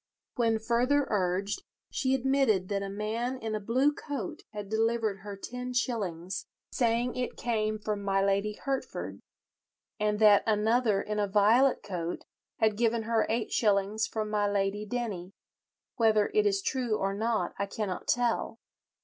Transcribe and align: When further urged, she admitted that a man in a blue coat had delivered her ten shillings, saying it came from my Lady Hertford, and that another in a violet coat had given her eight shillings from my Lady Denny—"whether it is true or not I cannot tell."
When 0.33 0.57
further 0.57 1.05
urged, 1.11 1.61
she 1.91 2.15
admitted 2.15 2.69
that 2.69 2.81
a 2.81 2.89
man 2.89 3.37
in 3.37 3.53
a 3.53 3.59
blue 3.59 3.93
coat 3.93 4.41
had 4.51 4.67
delivered 4.67 5.19
her 5.19 5.37
ten 5.37 5.73
shillings, 5.73 6.47
saying 6.71 7.15
it 7.15 7.37
came 7.37 7.77
from 7.77 8.01
my 8.01 8.19
Lady 8.25 8.53
Hertford, 8.53 9.21
and 9.99 10.17
that 10.17 10.41
another 10.47 11.03
in 11.03 11.19
a 11.19 11.27
violet 11.27 11.83
coat 11.83 12.23
had 12.57 12.77
given 12.77 13.03
her 13.03 13.27
eight 13.29 13.51
shillings 13.51 14.07
from 14.07 14.31
my 14.31 14.47
Lady 14.47 14.85
Denny—"whether 14.87 16.31
it 16.33 16.47
is 16.47 16.63
true 16.63 16.97
or 16.97 17.13
not 17.13 17.53
I 17.59 17.67
cannot 17.67 18.07
tell." 18.07 18.57